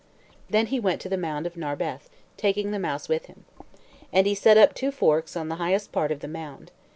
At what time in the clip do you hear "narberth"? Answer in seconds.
1.55-2.09